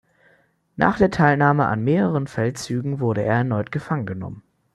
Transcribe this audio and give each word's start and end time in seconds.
Nach 0.77 0.97
der 0.97 1.11
Teilnahme 1.11 1.67
an 1.67 1.83
mehreren 1.83 2.25
Feldzügen 2.25 2.99
wurde 2.99 3.21
er 3.21 3.35
erneut 3.35 3.71
gefangen 3.71 4.07
genommen. 4.07 4.41